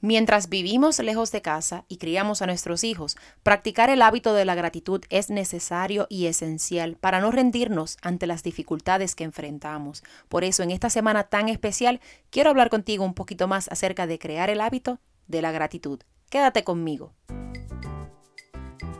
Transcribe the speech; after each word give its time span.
Mientras 0.00 0.48
vivimos 0.48 1.00
lejos 1.00 1.32
de 1.32 1.42
casa 1.42 1.84
y 1.88 1.96
criamos 1.96 2.40
a 2.40 2.46
nuestros 2.46 2.84
hijos, 2.84 3.16
practicar 3.42 3.90
el 3.90 4.00
hábito 4.00 4.32
de 4.32 4.44
la 4.44 4.54
gratitud 4.54 5.02
es 5.10 5.28
necesario 5.28 6.06
y 6.08 6.26
esencial 6.26 6.94
para 6.94 7.20
no 7.20 7.32
rendirnos 7.32 7.96
ante 8.00 8.28
las 8.28 8.44
dificultades 8.44 9.16
que 9.16 9.24
enfrentamos. 9.24 10.04
Por 10.28 10.44
eso, 10.44 10.62
en 10.62 10.70
esta 10.70 10.88
semana 10.88 11.24
tan 11.24 11.48
especial, 11.48 12.00
quiero 12.30 12.50
hablar 12.50 12.70
contigo 12.70 13.04
un 13.04 13.14
poquito 13.14 13.48
más 13.48 13.66
acerca 13.72 14.06
de 14.06 14.20
crear 14.20 14.50
el 14.50 14.60
hábito 14.60 15.00
de 15.26 15.42
la 15.42 15.50
gratitud. 15.50 16.00
Quédate 16.30 16.62
conmigo. 16.62 17.12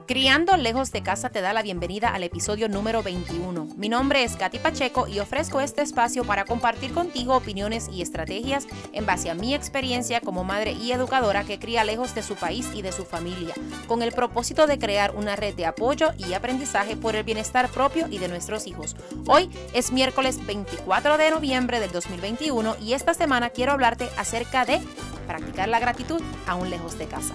Criando 0.09 0.57
lejos 0.57 0.91
de 0.91 1.03
casa 1.03 1.29
te 1.29 1.43
da 1.43 1.53
la 1.53 1.61
bienvenida 1.61 2.09
al 2.09 2.23
episodio 2.23 2.71
número 2.71 3.03
21. 3.03 3.69
Mi 3.77 3.91
nombre 3.91 4.25
es 4.25 4.37
Katy 4.37 4.59
Pacheco 4.59 5.07
y 5.07 5.19
ofrezco 5.19 5.61
este 5.61 5.83
espacio 5.83 6.25
para 6.25 6.47
compartir 6.47 6.95
contigo 6.95 7.37
opiniones 7.37 7.91
y 7.93 8.01
estrategias 8.01 8.67
en 8.95 9.05
base 9.05 9.29
a 9.29 9.35
mi 9.35 9.55
experiencia 9.55 10.23
como 10.23 10.45
madre 10.45 10.73
y 10.73 10.93
educadora 10.93 11.45
que 11.45 11.59
cría 11.59 11.85
lejos 11.85 12.15
de 12.15 12.23
su 12.23 12.37
país 12.37 12.71
y 12.75 12.81
de 12.81 12.91
su 12.91 13.05
familia, 13.05 13.53
con 13.87 14.01
el 14.01 14.13
propósito 14.13 14.67
de 14.67 14.79
crear 14.79 15.15
una 15.15 15.37
red 15.37 15.55
de 15.55 15.67
apoyo 15.67 16.13
y 16.17 16.33
aprendizaje 16.33 16.97
por 16.97 17.15
el 17.15 17.25
bienestar 17.25 17.69
propio 17.69 18.07
y 18.09 18.17
de 18.17 18.29
nuestros 18.29 18.67
hijos. 18.67 18.97
Hoy 19.27 19.51
es 19.75 19.93
miércoles 19.93 20.39
24 20.47 21.19
de 21.19 21.31
noviembre 21.33 21.81
del 21.81 21.93
2021 21.93 22.77
y 22.81 22.95
esta 22.95 23.13
semana 23.13 23.51
quiero 23.51 23.73
hablarte 23.73 24.09
acerca 24.17 24.65
de 24.65 24.81
practicar 25.27 25.69
la 25.69 25.81
gratitud 25.81 26.23
aún 26.47 26.71
lejos 26.71 26.97
de 26.97 27.09
casa. 27.09 27.35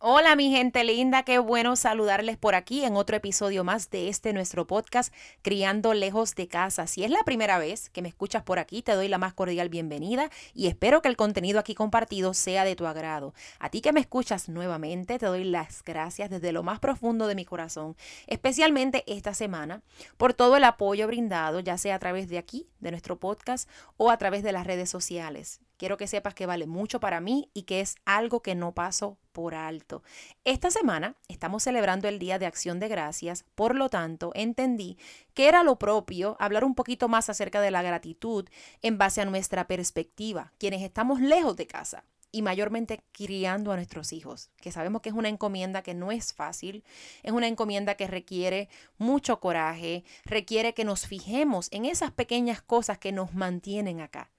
Hola 0.00 0.36
mi 0.36 0.48
gente 0.48 0.84
linda, 0.84 1.24
qué 1.24 1.40
bueno 1.40 1.74
saludarles 1.74 2.36
por 2.36 2.54
aquí 2.54 2.84
en 2.84 2.94
otro 2.94 3.16
episodio 3.16 3.64
más 3.64 3.90
de 3.90 4.08
este 4.08 4.32
nuestro 4.32 4.64
podcast 4.64 5.12
Criando 5.42 5.92
lejos 5.92 6.36
de 6.36 6.46
casa. 6.46 6.86
Si 6.86 7.02
es 7.02 7.10
la 7.10 7.24
primera 7.24 7.58
vez 7.58 7.90
que 7.90 8.00
me 8.00 8.08
escuchas 8.08 8.44
por 8.44 8.60
aquí, 8.60 8.80
te 8.80 8.92
doy 8.92 9.08
la 9.08 9.18
más 9.18 9.34
cordial 9.34 9.70
bienvenida 9.70 10.30
y 10.54 10.68
espero 10.68 11.02
que 11.02 11.08
el 11.08 11.16
contenido 11.16 11.58
aquí 11.58 11.74
compartido 11.74 12.32
sea 12.32 12.62
de 12.62 12.76
tu 12.76 12.86
agrado. 12.86 13.34
A 13.58 13.70
ti 13.70 13.80
que 13.80 13.92
me 13.92 13.98
escuchas 13.98 14.48
nuevamente, 14.48 15.18
te 15.18 15.26
doy 15.26 15.42
las 15.42 15.82
gracias 15.82 16.30
desde 16.30 16.52
lo 16.52 16.62
más 16.62 16.78
profundo 16.78 17.26
de 17.26 17.34
mi 17.34 17.44
corazón, 17.44 17.96
especialmente 18.28 19.02
esta 19.08 19.34
semana, 19.34 19.82
por 20.16 20.32
todo 20.32 20.58
el 20.58 20.62
apoyo 20.62 21.08
brindado, 21.08 21.58
ya 21.58 21.76
sea 21.76 21.96
a 21.96 21.98
través 21.98 22.28
de 22.28 22.38
aquí, 22.38 22.68
de 22.78 22.92
nuestro 22.92 23.18
podcast 23.18 23.68
o 23.96 24.12
a 24.12 24.16
través 24.16 24.44
de 24.44 24.52
las 24.52 24.64
redes 24.64 24.90
sociales. 24.90 25.60
Quiero 25.78 25.96
que 25.96 26.08
sepas 26.08 26.34
que 26.34 26.44
vale 26.44 26.66
mucho 26.66 26.98
para 26.98 27.20
mí 27.20 27.50
y 27.54 27.62
que 27.62 27.80
es 27.80 27.94
algo 28.04 28.42
que 28.42 28.56
no 28.56 28.74
paso 28.74 29.16
por 29.30 29.54
alto. 29.54 30.02
Esta 30.44 30.72
semana 30.72 31.14
estamos 31.28 31.62
celebrando 31.62 32.08
el 32.08 32.18
Día 32.18 32.40
de 32.40 32.46
Acción 32.46 32.80
de 32.80 32.88
Gracias, 32.88 33.44
por 33.54 33.76
lo 33.76 33.88
tanto 33.88 34.32
entendí 34.34 34.98
que 35.34 35.48
era 35.48 35.62
lo 35.62 35.78
propio 35.78 36.36
hablar 36.40 36.64
un 36.64 36.74
poquito 36.74 37.08
más 37.08 37.30
acerca 37.30 37.60
de 37.60 37.70
la 37.70 37.82
gratitud 37.82 38.48
en 38.82 38.98
base 38.98 39.20
a 39.20 39.24
nuestra 39.24 39.68
perspectiva, 39.68 40.52
quienes 40.58 40.82
estamos 40.82 41.20
lejos 41.20 41.56
de 41.56 41.68
casa 41.68 42.02
y 42.32 42.42
mayormente 42.42 43.04
criando 43.12 43.70
a 43.70 43.76
nuestros 43.76 44.12
hijos, 44.12 44.50
que 44.60 44.72
sabemos 44.72 45.00
que 45.00 45.10
es 45.10 45.14
una 45.14 45.28
encomienda 45.28 45.82
que 45.82 45.94
no 45.94 46.10
es 46.10 46.34
fácil, 46.34 46.82
es 47.22 47.30
una 47.32 47.46
encomienda 47.46 47.94
que 47.94 48.08
requiere 48.08 48.68
mucho 48.98 49.38
coraje, 49.38 50.04
requiere 50.24 50.74
que 50.74 50.84
nos 50.84 51.06
fijemos 51.06 51.68
en 51.70 51.84
esas 51.84 52.10
pequeñas 52.10 52.60
cosas 52.62 52.98
que 52.98 53.12
nos 53.12 53.32
mantienen 53.32 54.00
acá. 54.00 54.30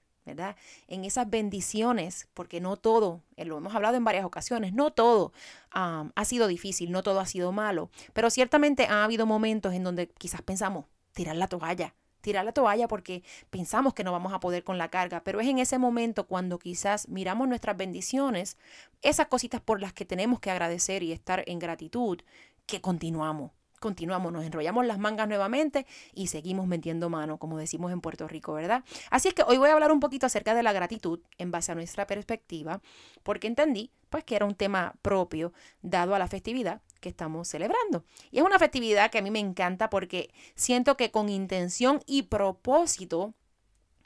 En 0.88 1.04
esas 1.04 1.28
bendiciones, 1.28 2.28
porque 2.34 2.60
no 2.60 2.76
todo, 2.76 3.22
eh, 3.36 3.44
lo 3.44 3.58
hemos 3.58 3.74
hablado 3.74 3.96
en 3.96 4.04
varias 4.04 4.24
ocasiones, 4.24 4.72
no 4.72 4.92
todo 4.92 5.32
ha 5.70 6.24
sido 6.24 6.48
difícil, 6.48 6.90
no 6.90 7.02
todo 7.02 7.20
ha 7.20 7.26
sido 7.26 7.52
malo, 7.52 7.90
pero 8.12 8.28
ciertamente 8.30 8.86
ha 8.86 9.04
habido 9.04 9.24
momentos 9.26 9.72
en 9.72 9.84
donde 9.84 10.08
quizás 10.08 10.42
pensamos 10.42 10.86
tirar 11.12 11.36
la 11.36 11.46
toalla, 11.46 11.94
tirar 12.20 12.44
la 12.44 12.52
toalla 12.52 12.88
porque 12.88 13.22
pensamos 13.50 13.94
que 13.94 14.04
no 14.04 14.12
vamos 14.12 14.32
a 14.32 14.40
poder 14.40 14.64
con 14.64 14.78
la 14.78 14.88
carga, 14.88 15.22
pero 15.22 15.40
es 15.40 15.48
en 15.48 15.58
ese 15.58 15.78
momento 15.78 16.26
cuando 16.26 16.58
quizás 16.58 17.08
miramos 17.08 17.48
nuestras 17.48 17.76
bendiciones, 17.76 18.56
esas 19.02 19.28
cositas 19.28 19.60
por 19.60 19.80
las 19.80 19.92
que 19.92 20.04
tenemos 20.04 20.40
que 20.40 20.50
agradecer 20.50 21.02
y 21.02 21.12
estar 21.12 21.44
en 21.46 21.58
gratitud, 21.58 22.20
que 22.66 22.80
continuamos 22.80 23.52
continuamos, 23.80 24.32
nos 24.32 24.44
enrollamos 24.44 24.86
las 24.86 24.98
mangas 24.98 25.26
nuevamente 25.26 25.86
y 26.14 26.28
seguimos 26.28 26.68
metiendo 26.68 27.10
mano, 27.10 27.38
como 27.38 27.58
decimos 27.58 27.90
en 27.90 28.00
Puerto 28.00 28.28
Rico, 28.28 28.52
¿verdad? 28.52 28.84
Así 29.10 29.28
es 29.28 29.34
que 29.34 29.42
hoy 29.42 29.58
voy 29.58 29.70
a 29.70 29.72
hablar 29.72 29.90
un 29.90 29.98
poquito 29.98 30.26
acerca 30.26 30.54
de 30.54 30.62
la 30.62 30.72
gratitud 30.72 31.20
en 31.38 31.50
base 31.50 31.72
a 31.72 31.74
nuestra 31.74 32.06
perspectiva, 32.06 32.80
porque 33.24 33.48
entendí 33.48 33.90
pues 34.10 34.24
que 34.24 34.36
era 34.36 34.44
un 34.44 34.54
tema 34.54 34.94
propio 35.02 35.52
dado 35.82 36.14
a 36.14 36.18
la 36.18 36.28
festividad 36.28 36.82
que 37.00 37.08
estamos 37.08 37.48
celebrando. 37.48 38.04
Y 38.30 38.38
es 38.38 38.44
una 38.44 38.58
festividad 38.58 39.10
que 39.10 39.18
a 39.18 39.22
mí 39.22 39.30
me 39.30 39.38
encanta 39.38 39.88
porque 39.88 40.30
siento 40.54 40.96
que 40.96 41.10
con 41.10 41.28
intención 41.28 42.00
y 42.06 42.22
propósito 42.22 43.34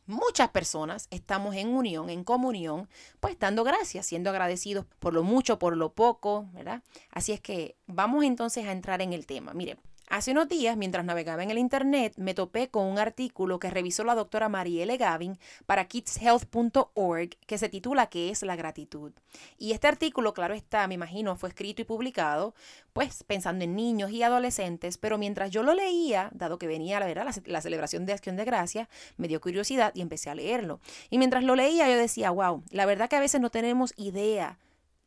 Muchas 0.06 0.50
personas 0.50 1.08
estamos 1.10 1.54
en 1.56 1.68
unión, 1.68 2.10
en 2.10 2.24
comunión, 2.24 2.88
pues 3.20 3.38
dando 3.38 3.64
gracias, 3.64 4.06
siendo 4.06 4.28
agradecidos 4.28 4.84
por 4.98 5.14
lo 5.14 5.22
mucho, 5.22 5.58
por 5.58 5.76
lo 5.76 5.92
poco, 5.92 6.46
¿verdad? 6.52 6.82
Así 7.10 7.32
es 7.32 7.40
que 7.40 7.76
vamos 7.86 8.24
entonces 8.24 8.66
a 8.66 8.72
entrar 8.72 9.00
en 9.00 9.14
el 9.14 9.26
tema. 9.26 9.54
Mire, 9.54 9.78
Hace 10.14 10.30
unos 10.30 10.48
días, 10.48 10.76
mientras 10.76 11.04
navegaba 11.04 11.42
en 11.42 11.50
el 11.50 11.58
Internet, 11.58 12.12
me 12.18 12.34
topé 12.34 12.68
con 12.68 12.86
un 12.86 13.00
artículo 13.00 13.58
que 13.58 13.68
revisó 13.68 14.04
la 14.04 14.14
doctora 14.14 14.48
Marielle 14.48 14.96
Gavin 14.96 15.40
para 15.66 15.88
kidshealth.org 15.88 17.30
que 17.44 17.58
se 17.58 17.68
titula 17.68 18.06
¿Qué 18.06 18.30
es 18.30 18.42
la 18.42 18.54
gratitud? 18.54 19.10
Y 19.58 19.72
este 19.72 19.88
artículo, 19.88 20.32
claro 20.32 20.54
está, 20.54 20.86
me 20.86 20.94
imagino, 20.94 21.34
fue 21.34 21.48
escrito 21.48 21.82
y 21.82 21.84
publicado, 21.84 22.54
pues 22.92 23.24
pensando 23.24 23.64
en 23.64 23.74
niños 23.74 24.12
y 24.12 24.22
adolescentes, 24.22 24.98
pero 24.98 25.18
mientras 25.18 25.50
yo 25.50 25.64
lo 25.64 25.74
leía, 25.74 26.30
dado 26.32 26.58
que 26.58 26.68
venía 26.68 27.00
la, 27.00 27.06
verdad, 27.06 27.24
la, 27.24 27.42
la 27.46 27.60
celebración 27.60 28.06
de 28.06 28.12
Acción 28.12 28.36
de 28.36 28.44
Gracia, 28.44 28.88
me 29.16 29.26
dio 29.26 29.40
curiosidad 29.40 29.90
y 29.96 30.00
empecé 30.00 30.30
a 30.30 30.36
leerlo. 30.36 30.78
Y 31.10 31.18
mientras 31.18 31.42
lo 31.42 31.56
leía, 31.56 31.88
yo 31.88 31.96
decía, 31.96 32.30
wow, 32.30 32.62
la 32.70 32.86
verdad 32.86 33.08
que 33.08 33.16
a 33.16 33.20
veces 33.20 33.40
no 33.40 33.50
tenemos 33.50 33.92
idea 33.96 34.60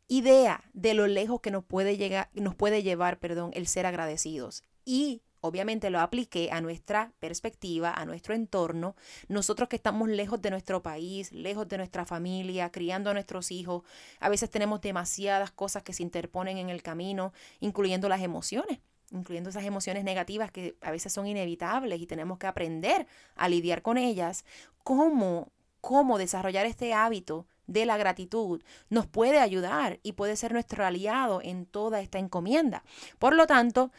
idea 0.09 0.63
de 0.73 0.94
lo 0.94 1.07
lejos 1.07 1.40
que 1.40 1.51
nos 1.51 1.63
puede 1.63 1.96
llegar, 1.96 2.29
nos 2.34 2.56
puede 2.56 2.84
llevar, 2.84 3.19
perdón, 3.19 3.51
el 3.53 3.67
ser 3.67 3.85
agradecidos 3.85 4.63
y 4.88 5.22
obviamente 5.42 5.90
lo 5.90 6.00
apliqué 6.00 6.50
a 6.50 6.62
nuestra 6.62 7.12
perspectiva, 7.20 7.94
a 7.94 8.06
nuestro 8.06 8.34
entorno. 8.34 8.96
Nosotros 9.28 9.68
que 9.68 9.75
estamos 9.75 10.08
lejos 10.08 10.42
de 10.42 10.50
nuestro 10.50 10.81
país, 10.81 11.34
lejos 11.34 11.68
de 11.68 11.78
nuestra 11.78 12.06
familia, 12.06 12.72
criando 12.72 13.09
a 13.09 13.14
nuestros 13.14 13.52
hijos, 13.52 13.84
a 14.22 14.30
veces 14.30 14.50
tenemos 14.50 14.80
demasiadas 14.80 15.52
cosas 15.52 15.84
que 15.84 15.92
se 15.92 16.03
interponen 16.03 16.58
en 16.58 16.70
el 16.70 16.81
camino, 16.81 17.34
incluyendo 17.59 18.09
las 18.09 18.22
emociones 18.22 18.80
incluyendo 19.09 19.50
esas 19.50 19.64
emociones 19.64 20.03
negativas 20.03 20.52
que 20.52 20.76
a 20.81 20.92
veces 20.92 21.14
son 21.14 21.28
inevitables 21.28 22.02
y 22.02 22.08
tenemos 22.08 22.40
que 22.40 22.47
aprender 22.47 23.08
a 23.38 23.47
lidiar 23.47 23.81
con 23.81 23.97
ellas, 23.97 24.44
cómo, 24.84 25.53
cómo 25.80 26.18
desarrollar 26.18 26.66
este 26.66 26.94
hábito 26.94 27.47
de 27.68 27.86
la 27.86 27.97
gratitud 27.97 28.64
nos 28.90 29.06
puede 29.06 29.40
ayudar 29.40 30.00
y 30.02 30.14
puede 30.14 30.36
ser 30.36 30.53
nuestro 30.53 30.86
aliado 30.86 31.42
en 31.44 31.66
toda 31.66 32.02
esta 32.02 32.18
encomienda. 32.18 32.84
Por 33.20 33.36
lo 33.36 33.46
tanto, 33.46 33.92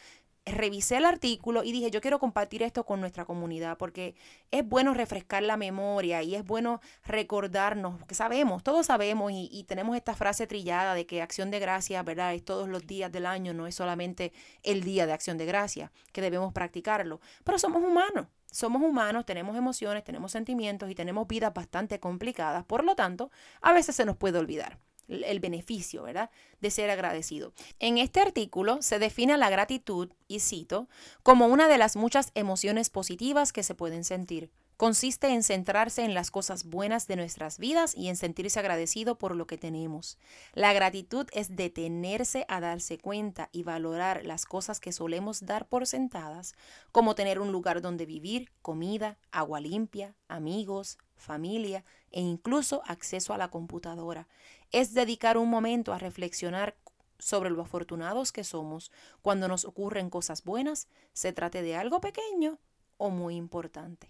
revisé 0.51 0.97
el 0.97 1.05
artículo 1.05 1.63
y 1.63 1.71
dije, 1.71 1.91
yo 1.91 2.01
quiero 2.01 2.19
compartir 2.19 2.63
esto 2.63 2.85
con 2.85 2.99
nuestra 2.99 3.25
comunidad 3.25 3.77
porque 3.77 4.15
es 4.51 4.67
bueno 4.67 4.93
refrescar 4.93 5.43
la 5.43 5.57
memoria 5.57 6.23
y 6.23 6.35
es 6.35 6.45
bueno 6.45 6.81
recordarnos, 7.05 8.03
que 8.05 8.15
sabemos, 8.15 8.63
todos 8.63 8.85
sabemos 8.87 9.31
y, 9.33 9.65
tenemos 9.67 9.95
esta 9.95 10.15
frase 10.15 10.47
trillada 10.47 10.93
de 10.93 11.05
que 11.05 11.21
acción 11.21 11.51
de 11.51 11.59
gracia, 11.59 12.01
¿verdad? 12.03 12.33
Es 12.33 12.43
todos 12.43 12.67
los 12.67 12.87
días 12.87 13.11
del 13.11 13.25
año, 13.25 13.53
no 13.53 13.67
es 13.67 13.75
solamente 13.75 14.33
el 14.63 14.83
día 14.83 15.05
de 15.05 15.13
acción 15.13 15.37
de 15.37 15.45
gracia, 15.45 15.91
que 16.11 16.21
debemos 16.21 16.53
practicarlo, 16.53 17.19
pero 17.43 17.59
somos 17.59 17.83
humanos. 17.83 18.27
Somos 18.51 18.81
humanos, 18.81 19.27
tenemos 19.27 19.55
emociones, 19.55 20.03
tenemos 20.03 20.31
sentimientos 20.31 20.89
y 20.89 20.95
tenemos 20.95 21.27
vidas 21.27 21.53
bastante 21.53 21.99
complicadas. 21.99 22.65
Por 22.65 22.83
lo 22.83 22.95
tanto, 22.95 23.29
a 23.61 23.73
veces 23.73 23.95
se 23.95 24.05
nos 24.05 24.17
puede 24.17 24.39
olvidar 24.39 24.79
el 25.09 25.39
beneficio, 25.39 26.03
¿verdad? 26.03 26.29
De 26.61 26.71
ser 26.71 26.89
agradecido. 26.89 27.53
En 27.79 27.97
este 27.97 28.19
artículo 28.19 28.81
se 28.81 28.99
define 28.99 29.37
la 29.37 29.49
gratitud, 29.49 30.09
y 30.27 30.39
cito, 30.39 30.87
como 31.23 31.47
una 31.47 31.67
de 31.67 31.77
las 31.77 31.95
muchas 31.95 32.31
emociones 32.35 32.89
positivas 32.89 33.51
que 33.51 33.63
se 33.63 33.75
pueden 33.75 34.03
sentir. 34.03 34.51
Consiste 34.79 35.27
en 35.27 35.43
centrarse 35.43 36.05
en 36.05 36.13
las 36.13 36.31
cosas 36.31 36.63
buenas 36.63 37.05
de 37.05 37.17
nuestras 37.17 37.59
vidas 37.59 37.93
y 37.97 38.07
en 38.07 38.15
sentirse 38.15 38.59
agradecido 38.59 39.17
por 39.17 39.35
lo 39.35 39.45
que 39.45 39.57
tenemos. 39.57 40.17
La 40.53 40.71
gratitud 40.71 41.27
es 41.33 41.57
detenerse 41.57 42.45
a 42.47 42.61
darse 42.61 42.97
cuenta 42.97 43.49
y 43.51 43.63
valorar 43.63 44.25
las 44.25 44.45
cosas 44.45 44.79
que 44.79 44.93
solemos 44.93 45.45
dar 45.45 45.67
por 45.67 45.85
sentadas, 45.85 46.53
como 46.93 47.13
tener 47.13 47.41
un 47.41 47.51
lugar 47.51 47.81
donde 47.81 48.05
vivir, 48.05 48.53
comida, 48.61 49.17
agua 49.33 49.59
limpia, 49.59 50.15
amigos, 50.29 50.97
familia 51.17 51.83
e 52.11 52.21
incluso 52.21 52.81
acceso 52.85 53.33
a 53.33 53.37
la 53.37 53.49
computadora 53.49 54.29
es 54.71 54.93
dedicar 54.93 55.37
un 55.37 55.49
momento 55.49 55.91
a 55.91 55.99
reflexionar 55.99 56.77
sobre 57.17 57.49
lo 57.49 57.63
afortunados 57.63 58.31
que 58.31 58.45
somos 58.45 58.93
cuando 59.21 59.49
nos 59.49 59.65
ocurren 59.65 60.09
cosas 60.09 60.45
buenas, 60.45 60.87
se 61.11 61.33
trate 61.33 61.63
de 61.63 61.75
algo 61.75 61.99
pequeño 61.99 62.59
o 62.95 63.09
muy 63.09 63.35
importante. 63.35 64.09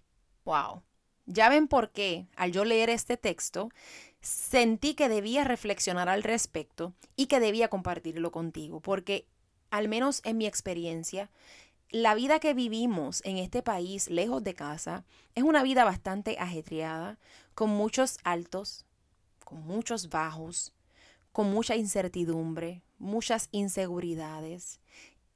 ¡Wow! 0.50 0.82
Ya 1.28 1.48
ven 1.48 1.68
por 1.68 1.92
qué, 1.92 2.26
al 2.36 2.52
yo 2.52 2.66
leer 2.66 2.90
este 2.90 3.18
texto, 3.18 3.70
sentí 4.20 4.96
que 4.96 5.08
debía 5.08 5.44
reflexionar 5.44 6.10
al 6.10 6.24
respecto 6.24 6.96
y 7.16 7.28
que 7.28 7.40
debía 7.40 7.68
compartirlo 7.68 8.32
contigo, 8.32 8.80
porque 8.80 9.28
al 9.70 9.88
menos 9.90 10.22
en 10.24 10.40
mi 10.40 10.48
experiencia, 10.48 11.30
la 11.92 12.16
vida 12.16 12.40
que 12.40 12.56
vivimos 12.56 13.22
en 13.26 13.38
este 13.38 13.62
país, 13.62 14.10
lejos 14.10 14.44
de 14.44 14.56
casa, 14.56 15.06
es 15.36 15.44
una 15.44 15.62
vida 15.62 15.84
bastante 15.84 16.36
ajetreada, 16.40 17.20
con 17.54 17.70
muchos 17.70 18.18
altos, 18.24 18.88
con 19.46 19.62
muchos 19.68 20.10
bajos, 20.10 20.74
con 21.32 21.52
mucha 21.52 21.76
incertidumbre, 21.76 22.82
muchas 22.98 23.50
inseguridades. 23.52 24.80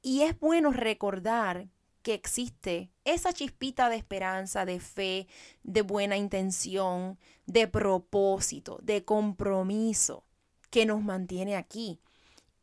Y 0.02 0.22
es 0.22 0.36
bueno 0.40 0.72
recordar 0.72 1.68
que 2.04 2.12
existe 2.12 2.90
esa 3.04 3.32
chispita 3.32 3.88
de 3.88 3.96
esperanza, 3.96 4.66
de 4.66 4.78
fe, 4.78 5.26
de 5.62 5.80
buena 5.80 6.18
intención, 6.18 7.18
de 7.46 7.66
propósito, 7.66 8.78
de 8.82 9.04
compromiso 9.06 10.24
que 10.68 10.84
nos 10.84 11.02
mantiene 11.02 11.56
aquí. 11.56 11.98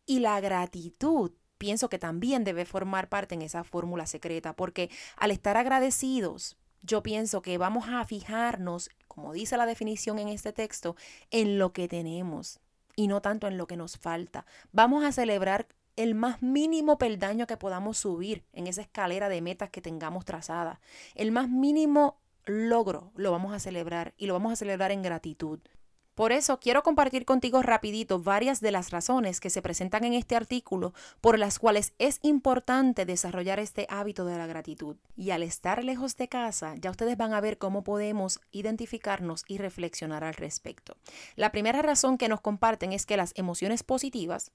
Y 0.05 0.19
la 0.19 0.39
gratitud 0.39 1.31
pienso 1.57 1.89
que 1.89 1.97
también 1.97 2.43
debe 2.43 2.65
formar 2.65 3.09
parte 3.09 3.33
en 3.33 3.41
esa 3.41 3.63
fórmula 3.63 4.05
secreta, 4.05 4.55
porque 4.55 4.91
al 5.17 5.31
estar 5.31 5.57
agradecidos, 5.57 6.57
yo 6.83 7.01
pienso 7.01 7.41
que 7.41 7.57
vamos 7.57 7.85
a 7.89 8.05
fijarnos, 8.05 8.91
como 9.07 9.33
dice 9.33 9.57
la 9.57 9.65
definición 9.65 10.19
en 10.19 10.27
este 10.27 10.53
texto, 10.53 10.95
en 11.31 11.57
lo 11.57 11.73
que 11.73 11.87
tenemos 11.87 12.59
y 12.95 13.07
no 13.07 13.21
tanto 13.21 13.47
en 13.47 13.57
lo 13.57 13.65
que 13.65 13.75
nos 13.75 13.97
falta. 13.97 14.45
Vamos 14.71 15.03
a 15.03 15.11
celebrar 15.11 15.67
el 15.95 16.15
más 16.15 16.41
mínimo 16.41 16.97
peldaño 16.97 17.47
que 17.47 17.57
podamos 17.57 17.97
subir 17.97 18.43
en 18.53 18.67
esa 18.67 18.81
escalera 18.81 19.29
de 19.29 19.41
metas 19.41 19.69
que 19.69 19.81
tengamos 19.81 20.25
trazada. 20.25 20.79
El 21.15 21.31
más 21.31 21.49
mínimo 21.49 22.17
logro 22.45 23.11
lo 23.15 23.31
vamos 23.31 23.53
a 23.53 23.59
celebrar 23.59 24.13
y 24.17 24.27
lo 24.27 24.33
vamos 24.33 24.53
a 24.53 24.55
celebrar 24.55 24.91
en 24.91 25.01
gratitud. 25.01 25.59
Por 26.15 26.33
eso 26.33 26.59
quiero 26.59 26.83
compartir 26.83 27.23
contigo 27.23 27.61
rapidito 27.61 28.19
varias 28.19 28.59
de 28.59 28.71
las 28.71 28.91
razones 28.91 29.39
que 29.39 29.49
se 29.49 29.61
presentan 29.61 30.03
en 30.03 30.13
este 30.13 30.35
artículo 30.35 30.93
por 31.21 31.39
las 31.39 31.57
cuales 31.57 31.93
es 31.99 32.19
importante 32.21 33.05
desarrollar 33.05 33.59
este 33.59 33.87
hábito 33.89 34.25
de 34.25 34.37
la 34.37 34.45
gratitud. 34.45 34.97
Y 35.15 35.31
al 35.31 35.41
estar 35.41 35.83
lejos 35.85 36.17
de 36.17 36.27
casa, 36.27 36.75
ya 36.77 36.91
ustedes 36.91 37.15
van 37.15 37.33
a 37.33 37.39
ver 37.39 37.57
cómo 37.57 37.83
podemos 37.83 38.41
identificarnos 38.51 39.45
y 39.47 39.57
reflexionar 39.57 40.25
al 40.25 40.33
respecto. 40.33 40.97
La 41.37 41.51
primera 41.51 41.81
razón 41.81 42.17
que 42.17 42.27
nos 42.27 42.41
comparten 42.41 42.91
es 42.91 43.05
que 43.05 43.17
las 43.17 43.31
emociones 43.37 43.81
positivas, 43.81 44.51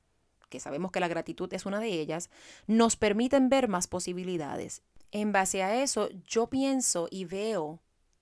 que 0.48 0.60
sabemos 0.60 0.92
que 0.92 1.00
la 1.00 1.08
gratitud 1.08 1.52
es 1.52 1.66
una 1.66 1.80
de 1.80 1.88
ellas, 1.88 2.30
nos 2.66 2.96
permiten 2.96 3.48
ver 3.48 3.68
más 3.68 3.86
posibilidades. 3.88 4.82
En 5.12 5.32
base 5.32 5.62
a 5.62 5.82
eso, 5.82 6.08
yo 6.26 6.48
pienso 6.48 7.08
y 7.10 7.24
veo 7.24 7.80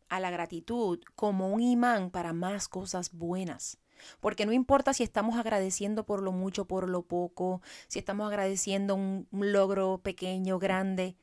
a 0.08 0.20
la 0.20 0.30
gratitud 0.30 1.00
como 1.14 1.48
un 1.48 1.60
imán 1.60 2.10
para 2.10 2.32
más 2.32 2.68
cosas 2.68 3.12
buenas. 3.12 3.78
Porque 4.20 4.44
no 4.44 4.52
importa 4.52 4.92
si 4.92 5.02
estamos 5.02 5.38
agradeciendo 5.38 6.04
por 6.04 6.22
lo 6.22 6.32
mucho, 6.32 6.66
por 6.66 6.88
lo 6.88 7.02
poco, 7.02 7.62
si 7.88 7.98
estamos 7.98 8.26
agradeciendo 8.26 8.94
un 8.96 9.26
logro 9.30 9.98
pequeño, 10.02 10.58
grande, 10.58 11.16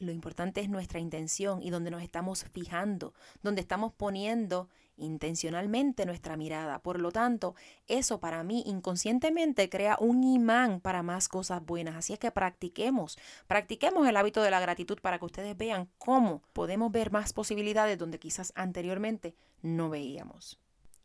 lo 0.00 0.12
importante 0.12 0.60
es 0.60 0.68
nuestra 0.68 0.98
intención 0.98 1.62
y 1.62 1.70
donde 1.70 1.90
nos 1.90 2.02
estamos 2.02 2.44
fijando, 2.44 3.14
donde 3.42 3.60
estamos 3.60 3.92
poniendo 3.92 4.68
intencionalmente 4.96 6.06
nuestra 6.06 6.36
mirada. 6.36 6.80
Por 6.80 7.00
lo 7.00 7.12
tanto, 7.12 7.54
eso 7.86 8.18
para 8.18 8.42
mí 8.42 8.62
inconscientemente 8.66 9.68
crea 9.68 9.96
un 10.00 10.24
imán 10.24 10.80
para 10.80 11.02
más 11.02 11.28
cosas 11.28 11.64
buenas. 11.64 11.96
Así 11.96 12.12
es 12.12 12.18
que 12.18 12.30
practiquemos, 12.30 13.18
practiquemos 13.46 14.08
el 14.08 14.16
hábito 14.16 14.42
de 14.42 14.50
la 14.50 14.60
gratitud 14.60 14.98
para 15.00 15.18
que 15.18 15.26
ustedes 15.26 15.56
vean 15.56 15.88
cómo 15.98 16.42
podemos 16.52 16.90
ver 16.90 17.12
más 17.12 17.32
posibilidades 17.32 17.98
donde 17.98 18.18
quizás 18.18 18.52
anteriormente 18.56 19.34
no 19.62 19.90
veíamos. 19.90 20.58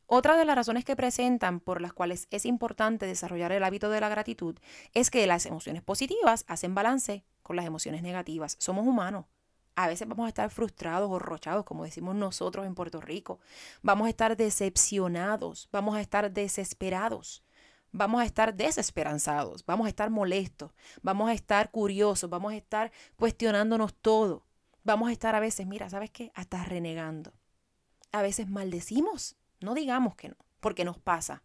Otra 0.07 0.37
de 0.37 0.45
las 0.45 0.55
razones 0.55 0.85
que 0.85 0.95
presentan 0.95 1.59
por 1.59 1.81
las 1.81 1.91
cuales 1.91 2.27
es 2.29 2.45
importante 2.45 3.07
desarrollar 3.07 3.51
el 3.51 3.63
hábito 3.63 3.89
de 3.89 3.99
la 3.99 4.09
gratitud 4.09 4.55
es 4.93 5.09
que 5.09 5.25
las 5.25 5.47
emociones 5.47 5.81
positivas 5.81 6.45
hacen 6.47 6.75
balance 6.75 7.23
con 7.45 7.55
las 7.55 7.65
emociones 7.65 8.01
negativas. 8.01 8.57
Somos 8.59 8.85
humanos. 8.87 9.25
A 9.75 9.87
veces 9.87 10.07
vamos 10.07 10.25
a 10.25 10.29
estar 10.29 10.49
frustrados 10.49 11.11
o 11.11 11.19
rochados, 11.19 11.63
como 11.63 11.83
decimos 11.83 12.15
nosotros 12.15 12.65
en 12.65 12.73
Puerto 12.73 12.99
Rico. 12.99 13.39
Vamos 13.83 14.07
a 14.07 14.09
estar 14.09 14.35
decepcionados, 14.35 15.69
vamos 15.71 15.95
a 15.95 16.01
estar 16.01 16.31
desesperados, 16.31 17.43
vamos 17.91 18.21
a 18.21 18.25
estar 18.25 18.55
desesperanzados, 18.55 19.65
vamos 19.65 19.85
a 19.85 19.89
estar 19.89 20.09
molestos, 20.09 20.71
vamos 21.03 21.29
a 21.29 21.33
estar 21.33 21.69
curiosos, 21.69 22.29
vamos 22.29 22.53
a 22.53 22.55
estar 22.55 22.91
cuestionándonos 23.17 23.93
todo. 23.93 24.45
Vamos 24.83 25.09
a 25.09 25.11
estar 25.11 25.35
a 25.35 25.39
veces, 25.39 25.67
mira, 25.67 25.89
¿sabes 25.89 26.09
qué? 26.09 26.31
Hasta 26.35 26.63
renegando. 26.63 27.33
A 28.11 28.21
veces 28.21 28.49
maldecimos 28.49 29.35
no 29.59 29.73
digamos 29.73 30.15
que 30.15 30.29
no, 30.29 30.35
porque 30.59 30.85
nos 30.85 30.99
pasa. 30.99 31.43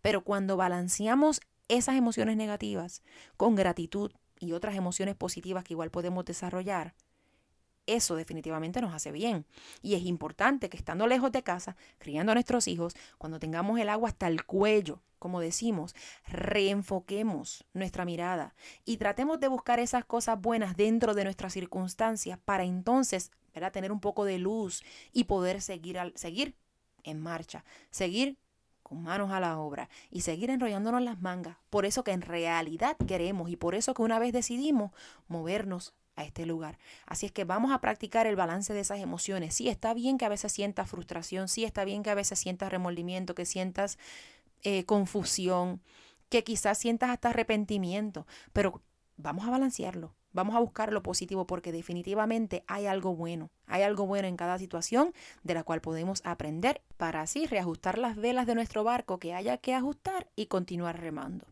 Pero 0.00 0.24
cuando 0.24 0.56
balanceamos 0.56 1.40
esas 1.68 1.96
emociones 1.96 2.36
negativas 2.36 3.02
con 3.36 3.54
gratitud 3.54 4.12
y 4.40 4.52
otras 4.52 4.76
emociones 4.76 5.14
positivas 5.14 5.64
que 5.64 5.74
igual 5.74 5.90
podemos 5.90 6.24
desarrollar, 6.24 6.94
eso 7.86 8.16
definitivamente 8.16 8.80
nos 8.80 8.94
hace 8.94 9.12
bien. 9.12 9.46
Y 9.80 9.94
es 9.94 10.02
importante 10.02 10.68
que 10.68 10.76
estando 10.76 11.06
lejos 11.06 11.32
de 11.32 11.42
casa, 11.42 11.76
criando 11.98 12.32
a 12.32 12.34
nuestros 12.34 12.68
hijos, 12.68 12.94
cuando 13.16 13.38
tengamos 13.38 13.80
el 13.80 13.88
agua 13.88 14.10
hasta 14.10 14.28
el 14.28 14.44
cuello, 14.44 15.00
como 15.18 15.40
decimos, 15.40 15.94
reenfoquemos 16.26 17.64
nuestra 17.72 18.04
mirada 18.04 18.54
y 18.84 18.98
tratemos 18.98 19.40
de 19.40 19.48
buscar 19.48 19.80
esas 19.80 20.04
cosas 20.04 20.40
buenas 20.40 20.76
dentro 20.76 21.14
de 21.14 21.24
nuestras 21.24 21.54
circunstancias 21.54 22.38
para 22.44 22.64
entonces 22.64 23.32
tener 23.72 23.92
un 23.92 24.00
poco 24.00 24.24
de 24.24 24.38
luz 24.38 24.82
y 25.12 25.24
poder 25.24 25.60
seguir, 25.60 25.98
al, 25.98 26.12
seguir 26.16 26.54
en 27.02 27.20
marcha, 27.20 27.64
seguir 27.90 28.38
con 28.88 29.02
manos 29.02 29.30
a 29.30 29.40
la 29.40 29.58
obra 29.58 29.88
y 30.10 30.22
seguir 30.22 30.50
enrollándonos 30.50 31.02
las 31.02 31.20
mangas. 31.20 31.56
Por 31.70 31.84
eso 31.84 32.04
que 32.04 32.12
en 32.12 32.22
realidad 32.22 32.96
queremos 33.06 33.50
y 33.50 33.56
por 33.56 33.74
eso 33.74 33.94
que 33.94 34.02
una 34.02 34.18
vez 34.18 34.32
decidimos 34.32 34.92
movernos 35.28 35.94
a 36.16 36.24
este 36.24 36.46
lugar. 36.46 36.78
Así 37.06 37.26
es 37.26 37.32
que 37.32 37.44
vamos 37.44 37.70
a 37.70 37.80
practicar 37.80 38.26
el 38.26 38.34
balance 38.34 38.74
de 38.74 38.80
esas 38.80 38.98
emociones. 38.98 39.54
Sí, 39.54 39.68
está 39.68 39.94
bien 39.94 40.18
que 40.18 40.24
a 40.24 40.28
veces 40.28 40.52
sientas 40.52 40.90
frustración, 40.90 41.48
sí, 41.48 41.64
está 41.64 41.84
bien 41.84 42.02
que 42.02 42.10
a 42.10 42.14
veces 42.14 42.38
sientas 42.38 42.72
remordimiento, 42.72 43.34
que 43.34 43.46
sientas 43.46 43.98
eh, 44.62 44.84
confusión, 44.84 45.80
que 46.28 46.42
quizás 46.42 46.78
sientas 46.78 47.10
hasta 47.10 47.30
arrepentimiento, 47.30 48.26
pero 48.52 48.82
vamos 49.16 49.46
a 49.46 49.50
balancearlo. 49.50 50.14
Vamos 50.38 50.54
a 50.54 50.60
buscar 50.60 50.92
lo 50.92 51.02
positivo 51.02 51.48
porque 51.48 51.72
definitivamente 51.72 52.62
hay 52.68 52.86
algo 52.86 53.16
bueno. 53.16 53.50
Hay 53.66 53.82
algo 53.82 54.06
bueno 54.06 54.28
en 54.28 54.36
cada 54.36 54.56
situación 54.56 55.12
de 55.42 55.54
la 55.54 55.64
cual 55.64 55.80
podemos 55.80 56.22
aprender 56.24 56.80
para 56.96 57.22
así 57.22 57.46
reajustar 57.46 57.98
las 57.98 58.14
velas 58.14 58.46
de 58.46 58.54
nuestro 58.54 58.84
barco 58.84 59.18
que 59.18 59.34
haya 59.34 59.56
que 59.56 59.74
ajustar 59.74 60.28
y 60.36 60.46
continuar 60.46 61.00
remando. 61.00 61.44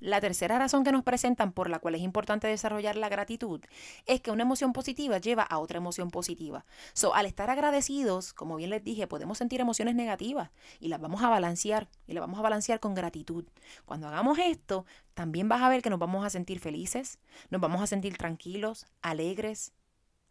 La 0.00 0.20
tercera 0.20 0.58
razón 0.58 0.84
que 0.84 0.92
nos 0.92 1.02
presentan 1.02 1.52
por 1.52 1.70
la 1.70 1.78
cual 1.78 1.94
es 1.94 2.02
importante 2.02 2.46
desarrollar 2.46 2.96
la 2.96 3.08
gratitud 3.08 3.60
es 4.06 4.20
que 4.20 4.30
una 4.30 4.42
emoción 4.42 4.72
positiva 4.72 5.18
lleva 5.18 5.42
a 5.42 5.58
otra 5.58 5.78
emoción 5.78 6.10
positiva. 6.10 6.64
So, 6.92 7.14
al 7.14 7.26
estar 7.26 7.50
agradecidos, 7.50 8.32
como 8.32 8.56
bien 8.56 8.70
les 8.70 8.84
dije, 8.84 9.06
podemos 9.06 9.38
sentir 9.38 9.60
emociones 9.60 9.94
negativas 9.94 10.50
y 10.80 10.88
las 10.88 11.00
vamos 11.00 11.22
a 11.22 11.28
balancear 11.28 11.88
y 12.06 12.12
las 12.12 12.20
vamos 12.20 12.38
a 12.38 12.42
balancear 12.42 12.80
con 12.80 12.94
gratitud. 12.94 13.44
Cuando 13.84 14.08
hagamos 14.08 14.38
esto, 14.38 14.84
también 15.14 15.48
vas 15.48 15.62
a 15.62 15.68
ver 15.68 15.82
que 15.82 15.90
nos 15.90 15.98
vamos 15.98 16.24
a 16.24 16.30
sentir 16.30 16.60
felices, 16.60 17.18
nos 17.50 17.60
vamos 17.60 17.82
a 17.82 17.86
sentir 17.86 18.16
tranquilos, 18.16 18.86
alegres, 19.02 19.72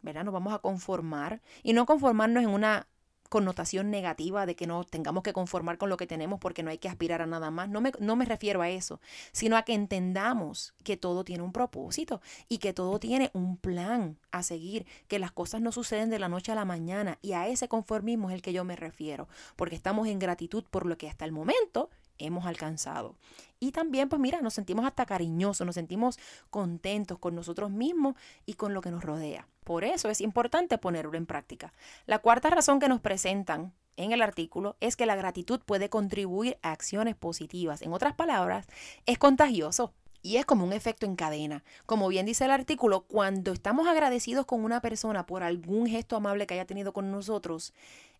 ¿verdad? 0.02 0.24
Nos 0.24 0.34
vamos 0.34 0.52
a 0.54 0.58
conformar 0.58 1.42
y 1.62 1.72
no 1.72 1.86
conformarnos 1.86 2.44
en 2.44 2.50
una 2.50 2.86
connotación 3.28 3.90
negativa 3.90 4.46
de 4.46 4.56
que 4.56 4.66
no 4.66 4.84
tengamos 4.84 5.22
que 5.22 5.32
conformar 5.32 5.78
con 5.78 5.88
lo 5.88 5.96
que 5.96 6.06
tenemos 6.06 6.38
porque 6.40 6.62
no 6.62 6.70
hay 6.70 6.78
que 6.78 6.88
aspirar 6.88 7.22
a 7.22 7.26
nada 7.26 7.50
más. 7.50 7.68
No 7.68 7.80
me, 7.80 7.92
no 7.98 8.16
me 8.16 8.24
refiero 8.24 8.62
a 8.62 8.68
eso, 8.68 9.00
sino 9.32 9.56
a 9.56 9.62
que 9.62 9.74
entendamos 9.74 10.74
que 10.84 10.96
todo 10.96 11.24
tiene 11.24 11.42
un 11.42 11.52
propósito 11.52 12.20
y 12.48 12.58
que 12.58 12.72
todo 12.72 12.98
tiene 12.98 13.30
un 13.34 13.56
plan 13.56 14.18
a 14.30 14.42
seguir, 14.42 14.86
que 15.08 15.18
las 15.18 15.32
cosas 15.32 15.60
no 15.60 15.72
suceden 15.72 16.10
de 16.10 16.18
la 16.18 16.28
noche 16.28 16.52
a 16.52 16.54
la 16.54 16.64
mañana 16.64 17.18
y 17.22 17.32
a 17.32 17.48
ese 17.48 17.68
conformismo 17.68 18.30
es 18.30 18.34
el 18.34 18.42
que 18.42 18.52
yo 18.52 18.64
me 18.64 18.76
refiero, 18.76 19.28
porque 19.56 19.76
estamos 19.76 20.08
en 20.08 20.18
gratitud 20.18 20.64
por 20.70 20.86
lo 20.86 20.98
que 20.98 21.08
hasta 21.08 21.24
el 21.24 21.32
momento 21.32 21.90
hemos 22.18 22.46
alcanzado. 22.46 23.16
Y 23.60 23.72
también, 23.72 24.08
pues 24.08 24.20
mira, 24.20 24.40
nos 24.40 24.54
sentimos 24.54 24.84
hasta 24.84 25.06
cariñosos, 25.06 25.66
nos 25.66 25.74
sentimos 25.74 26.18
contentos 26.50 27.18
con 27.18 27.34
nosotros 27.34 27.70
mismos 27.70 28.14
y 28.44 28.54
con 28.54 28.74
lo 28.74 28.80
que 28.80 28.90
nos 28.90 29.04
rodea. 29.04 29.46
Por 29.66 29.82
eso 29.82 30.08
es 30.10 30.20
importante 30.20 30.78
ponerlo 30.78 31.18
en 31.18 31.26
práctica. 31.26 31.72
La 32.06 32.20
cuarta 32.20 32.50
razón 32.50 32.78
que 32.78 32.88
nos 32.88 33.00
presentan 33.00 33.72
en 33.96 34.12
el 34.12 34.22
artículo 34.22 34.76
es 34.78 34.94
que 34.94 35.06
la 35.06 35.16
gratitud 35.16 35.58
puede 35.58 35.88
contribuir 35.88 36.56
a 36.62 36.70
acciones 36.70 37.16
positivas. 37.16 37.82
En 37.82 37.92
otras 37.92 38.14
palabras, 38.14 38.68
es 39.06 39.18
contagioso. 39.18 39.92
Y 40.22 40.36
es 40.36 40.46
como 40.46 40.64
un 40.64 40.72
efecto 40.72 41.04
en 41.04 41.16
cadena. 41.16 41.64
Como 41.84 42.06
bien 42.06 42.26
dice 42.26 42.44
el 42.44 42.52
artículo, 42.52 43.06
cuando 43.08 43.52
estamos 43.52 43.88
agradecidos 43.88 44.46
con 44.46 44.62
una 44.62 44.80
persona 44.80 45.26
por 45.26 45.42
algún 45.42 45.88
gesto 45.88 46.14
amable 46.14 46.46
que 46.46 46.54
haya 46.54 46.64
tenido 46.64 46.92
con 46.92 47.10
nosotros, 47.10 47.74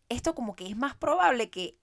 esto 0.08 0.34
como 0.34 0.56
que 0.56 0.66
es 0.66 0.76
más 0.76 0.96
probable 0.96 1.48
que 1.48 1.76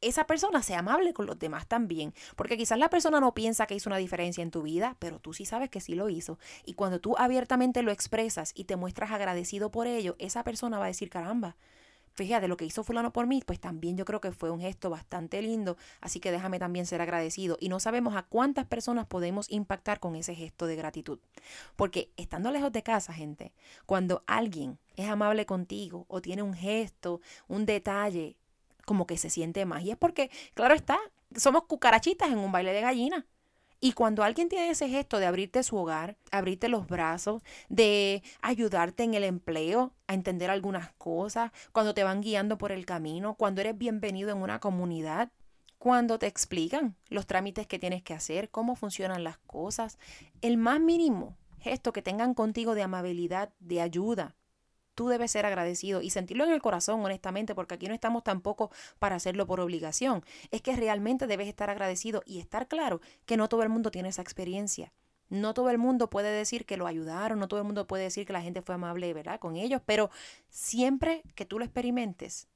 esa 0.00 0.26
persona 0.26 0.62
sea 0.62 0.80
amable 0.80 1.12
con 1.12 1.26
los 1.26 1.38
demás 1.38 1.66
también. 1.66 2.14
Porque 2.36 2.56
quizás 2.56 2.78
la 2.78 2.90
persona 2.90 3.20
no 3.20 3.34
piensa 3.34 3.66
que 3.66 3.74
hizo 3.74 3.88
una 3.88 3.96
diferencia 3.96 4.42
en 4.42 4.50
tu 4.50 4.62
vida, 4.62 4.96
pero 4.98 5.18
tú 5.18 5.32
sí 5.32 5.44
sabes 5.44 5.70
que 5.70 5.80
sí 5.80 5.94
lo 5.94 6.08
hizo. 6.08 6.38
Y 6.64 6.74
cuando 6.74 7.00
tú 7.00 7.16
abiertamente 7.18 7.82
lo 7.82 7.90
expresas 7.90 8.52
y 8.54 8.64
te 8.64 8.76
muestras 8.76 9.10
agradecido 9.10 9.70
por 9.70 9.86
ello, 9.86 10.16
esa 10.18 10.44
persona 10.44 10.78
va 10.78 10.84
a 10.84 10.88
decir, 10.88 11.10
caramba, 11.10 11.56
fíjate, 12.14 12.48
lo 12.48 12.56
que 12.56 12.64
hizo 12.64 12.84
fulano 12.84 13.12
por 13.12 13.26
mí, 13.26 13.42
pues 13.44 13.60
también 13.60 13.96
yo 13.96 14.04
creo 14.04 14.20
que 14.20 14.32
fue 14.32 14.50
un 14.50 14.60
gesto 14.60 14.90
bastante 14.90 15.40
lindo, 15.42 15.76
así 16.00 16.20
que 16.20 16.32
déjame 16.32 16.58
también 16.58 16.86
ser 16.86 17.00
agradecido. 17.00 17.56
Y 17.60 17.68
no 17.68 17.80
sabemos 17.80 18.16
a 18.16 18.22
cuántas 18.22 18.66
personas 18.66 19.06
podemos 19.06 19.50
impactar 19.50 20.00
con 20.00 20.16
ese 20.16 20.34
gesto 20.34 20.66
de 20.66 20.76
gratitud. 20.76 21.18
Porque 21.76 22.10
estando 22.16 22.50
lejos 22.50 22.72
de 22.72 22.82
casa, 22.82 23.12
gente, 23.12 23.52
cuando 23.86 24.22
alguien 24.26 24.78
es 24.96 25.08
amable 25.08 25.46
contigo 25.46 26.04
o 26.08 26.20
tiene 26.20 26.42
un 26.42 26.54
gesto, 26.54 27.20
un 27.48 27.64
detalle 27.64 28.36
como 28.90 29.06
que 29.06 29.16
se 29.16 29.30
siente 29.30 29.64
más. 29.66 29.84
Y 29.84 29.92
es 29.92 29.96
porque, 29.96 30.32
claro 30.52 30.74
está, 30.74 30.98
somos 31.36 31.62
cucarachitas 31.66 32.28
en 32.28 32.38
un 32.38 32.50
baile 32.50 32.72
de 32.72 32.80
gallina. 32.80 33.24
Y 33.78 33.92
cuando 33.92 34.24
alguien 34.24 34.48
tiene 34.48 34.68
ese 34.68 34.88
gesto 34.88 35.20
de 35.20 35.26
abrirte 35.26 35.62
su 35.62 35.76
hogar, 35.76 36.16
abrirte 36.32 36.68
los 36.68 36.88
brazos, 36.88 37.40
de 37.68 38.24
ayudarte 38.42 39.04
en 39.04 39.14
el 39.14 39.22
empleo, 39.22 39.92
a 40.08 40.14
entender 40.14 40.50
algunas 40.50 40.92
cosas, 40.94 41.52
cuando 41.70 41.94
te 41.94 42.02
van 42.02 42.20
guiando 42.20 42.58
por 42.58 42.72
el 42.72 42.84
camino, 42.84 43.34
cuando 43.34 43.60
eres 43.60 43.78
bienvenido 43.78 44.32
en 44.32 44.38
una 44.38 44.58
comunidad, 44.58 45.30
cuando 45.78 46.18
te 46.18 46.26
explican 46.26 46.96
los 47.10 47.28
trámites 47.28 47.68
que 47.68 47.78
tienes 47.78 48.02
que 48.02 48.14
hacer, 48.14 48.50
cómo 48.50 48.74
funcionan 48.74 49.22
las 49.22 49.38
cosas, 49.38 50.00
el 50.40 50.56
más 50.56 50.80
mínimo 50.80 51.36
gesto 51.60 51.92
que 51.92 52.02
tengan 52.02 52.34
contigo 52.34 52.74
de 52.74 52.82
amabilidad, 52.82 53.50
de 53.60 53.82
ayuda, 53.82 54.34
tú 55.00 55.08
debes 55.08 55.30
ser 55.30 55.46
agradecido 55.46 56.02
y 56.02 56.10
sentirlo 56.10 56.44
en 56.44 56.50
el 56.50 56.60
corazón, 56.60 57.02
honestamente, 57.02 57.54
porque 57.54 57.76
aquí 57.76 57.88
no 57.88 57.94
estamos 57.94 58.22
tampoco 58.22 58.70
para 58.98 59.16
hacerlo 59.16 59.46
por 59.46 59.58
obligación. 59.58 60.22
Es 60.50 60.60
que 60.60 60.76
realmente 60.76 61.26
debes 61.26 61.48
estar 61.48 61.70
agradecido 61.70 62.22
y 62.26 62.38
estar 62.38 62.68
claro 62.68 63.00
que 63.24 63.38
no 63.38 63.48
todo 63.48 63.62
el 63.62 63.70
mundo 63.70 63.90
tiene 63.90 64.10
esa 64.10 64.20
experiencia. 64.20 64.92
No 65.30 65.54
todo 65.54 65.70
el 65.70 65.78
mundo 65.78 66.10
puede 66.10 66.30
decir 66.30 66.66
que 66.66 66.76
lo 66.76 66.86
ayudaron, 66.86 67.38
no 67.38 67.48
todo 67.48 67.60
el 67.60 67.64
mundo 67.64 67.86
puede 67.86 68.02
decir 68.02 68.26
que 68.26 68.34
la 68.34 68.42
gente 68.42 68.60
fue 68.60 68.74
amable, 68.74 69.14
¿verdad? 69.14 69.40
Con 69.40 69.56
ellos, 69.56 69.80
pero 69.86 70.10
siempre 70.50 71.22
que 71.34 71.46
tú 71.46 71.58
lo 71.58 71.64
experimentes, 71.64 72.46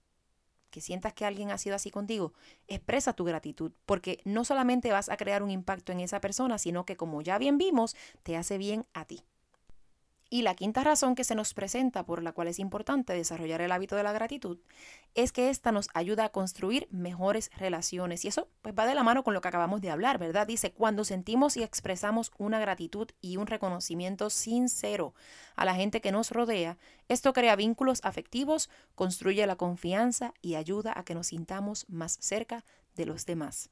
que 0.68 0.82
sientas 0.82 1.14
que 1.14 1.24
alguien 1.24 1.50
ha 1.50 1.56
sido 1.56 1.76
así 1.76 1.90
contigo, 1.90 2.34
expresa 2.68 3.14
tu 3.14 3.24
gratitud, 3.24 3.72
porque 3.86 4.20
no 4.26 4.44
solamente 4.44 4.92
vas 4.92 5.08
a 5.08 5.16
crear 5.16 5.42
un 5.42 5.50
impacto 5.50 5.92
en 5.92 6.00
esa 6.00 6.20
persona, 6.20 6.58
sino 6.58 6.84
que 6.84 6.98
como 6.98 7.22
ya 7.22 7.38
bien 7.38 7.56
vimos, 7.56 7.96
te 8.22 8.36
hace 8.36 8.58
bien 8.58 8.84
a 8.92 9.06
ti. 9.06 9.24
Y 10.34 10.42
la 10.42 10.56
quinta 10.56 10.82
razón 10.82 11.14
que 11.14 11.22
se 11.22 11.36
nos 11.36 11.54
presenta 11.54 12.04
por 12.04 12.20
la 12.20 12.32
cual 12.32 12.48
es 12.48 12.58
importante 12.58 13.12
desarrollar 13.12 13.60
el 13.60 13.70
hábito 13.70 13.94
de 13.94 14.02
la 14.02 14.10
gratitud 14.10 14.58
es 15.14 15.30
que 15.30 15.48
ésta 15.48 15.70
nos 15.70 15.90
ayuda 15.94 16.24
a 16.24 16.28
construir 16.30 16.88
mejores 16.90 17.52
relaciones. 17.56 18.24
Y 18.24 18.28
eso 18.28 18.48
pues 18.60 18.74
va 18.76 18.84
de 18.84 18.96
la 18.96 19.04
mano 19.04 19.22
con 19.22 19.32
lo 19.32 19.40
que 19.40 19.46
acabamos 19.46 19.80
de 19.80 19.92
hablar, 19.92 20.18
¿verdad? 20.18 20.44
Dice, 20.44 20.72
cuando 20.72 21.04
sentimos 21.04 21.56
y 21.56 21.62
expresamos 21.62 22.32
una 22.36 22.58
gratitud 22.58 23.10
y 23.20 23.36
un 23.36 23.46
reconocimiento 23.46 24.28
sincero 24.28 25.14
a 25.54 25.64
la 25.64 25.76
gente 25.76 26.00
que 26.00 26.10
nos 26.10 26.32
rodea, 26.32 26.78
esto 27.08 27.32
crea 27.32 27.54
vínculos 27.54 28.00
afectivos, 28.02 28.70
construye 28.96 29.46
la 29.46 29.54
confianza 29.54 30.34
y 30.42 30.56
ayuda 30.56 30.94
a 30.96 31.04
que 31.04 31.14
nos 31.14 31.28
sintamos 31.28 31.88
más 31.88 32.18
cerca 32.20 32.64
de 32.96 33.06
los 33.06 33.24
demás. 33.24 33.70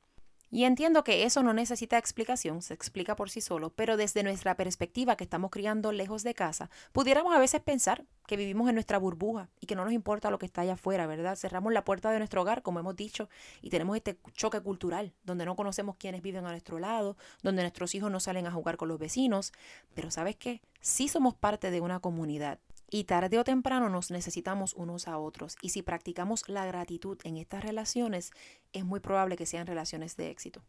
Y 0.55 0.65
entiendo 0.65 1.03
que 1.03 1.25
eso 1.25 1.43
no 1.43 1.55
necesita 1.55 1.97
explicación, 1.97 2.61
se 2.61 2.75
explica 2.75 3.17
por 3.17 3.31
sí 3.31 3.41
solo, 3.41 3.71
pero 3.71 3.97
desde 3.97 4.23
nuestra 4.23 4.55
perspectiva 4.55 5.17
que 5.17 5.25
estamos 5.25 5.51
criando 5.51 5.93
lejos 5.93 6.25
de 6.25 6.35
casa, 6.35 6.69
pudiéramos 6.93 7.35
a 7.35 7.39
veces 7.39 7.63
pensar 7.63 8.05
que 8.27 8.37
vivimos 8.37 8.69
en 8.69 8.75
nuestra 8.75 8.99
burbuja 8.99 9.49
y 9.61 9.67
que 9.67 9.75
no 9.75 9.83
nos 9.83 9.95
importa 9.95 10.31
lo 10.31 10.39
que 10.39 10.45
está 10.45 10.61
allá 10.61 10.75
afuera, 10.75 11.07
¿verdad? 11.07 11.37
Cerramos 11.37 11.73
la 11.73 11.87
puerta 11.87 12.11
de 12.11 12.19
nuestro 12.19 12.43
hogar, 12.43 12.61
como 12.61 12.81
hemos 12.81 12.95
dicho, 12.95 13.31
y 13.63 13.71
tenemos 13.71 13.97
este 13.97 14.19
choque 14.35 14.61
cultural, 14.61 15.15
donde 15.25 15.47
no 15.47 15.57
conocemos 15.57 15.97
quiénes 15.97 16.21
viven 16.21 16.45
a 16.45 16.51
nuestro 16.51 16.79
lado, 16.79 17.17
donde 17.43 17.63
nuestros 17.63 17.95
hijos 17.95 18.11
no 18.11 18.21
salen 18.21 18.47
a 18.47 18.53
jugar 18.53 18.77
con 18.77 18.89
los 18.89 18.99
vecinos, 18.99 19.55
pero 19.95 20.11
¿sabes 20.11 20.37
qué? 20.37 20.61
Sí 20.83 21.09
somos 21.09 21.35
parte 21.35 21.71
de 21.71 21.81
una 21.81 22.01
comunidad 22.01 22.59
y 22.93 23.05
tarde 23.05 23.39
o 23.39 23.45
temprano 23.45 23.89
nos 23.89 24.11
necesitamos 24.11 24.75
unos 24.75 25.09
a 25.09 25.17
otros. 25.17 25.57
Y 25.63 25.71
si 25.71 25.81
practicamos 25.81 26.47
la 26.47 26.67
gratitud 26.67 27.19
en 27.25 27.39
estas 27.39 27.65
relaciones, 27.65 28.33
es 28.75 28.85
muy 28.85 29.01
probable 29.01 29.37
que 29.37 29.47
sean 29.47 29.67
relaciones 29.67 30.15
de 30.19 30.31
éxito. 30.31 30.63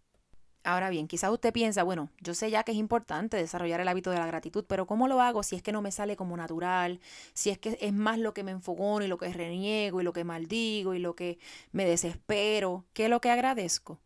Ahora 0.63 0.89
bien, 0.89 1.09
quizás 1.09 1.29
usted 1.31 1.51
piensa, 1.51 1.83
bueno, 1.83 2.09
yo 2.21 2.33
sé 2.33 2.49
ya 2.49 2.63
que 2.63 2.71
es 2.71 2.77
importante 2.77 3.35
desarrollar 3.35 3.81
el 3.81 3.89
hábito 3.89 4.09
de 4.09 4.19
la 4.19 4.25
gratitud, 4.25 4.63
pero 4.65 4.87
¿cómo 4.87 5.09
lo 5.09 5.19
hago 5.19 5.43
si 5.43 5.57
es 5.57 5.61
que 5.61 5.73
no 5.73 5.81
me 5.81 5.91
sale 5.91 6.15
como 6.15 6.37
natural? 6.37 7.01
Si 7.33 7.49
es 7.49 7.57
que 7.57 7.77
es 7.81 7.91
más 7.91 8.17
lo 8.17 8.33
que 8.33 8.45
me 8.45 8.51
enfogono 8.51 9.03
y 9.03 9.09
lo 9.09 9.17
que 9.17 9.33
reniego 9.33 9.99
y 9.99 10.05
lo 10.05 10.13
que 10.13 10.23
maldigo 10.23 10.93
y 10.93 10.99
lo 10.99 11.17
que 11.17 11.39
me 11.73 11.83
desespero, 11.83 12.85
¿qué 12.93 13.03
es 13.03 13.09
lo 13.09 13.19
que 13.19 13.31
agradezco? 13.31 13.99